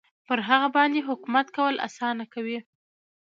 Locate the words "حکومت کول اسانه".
1.09-2.25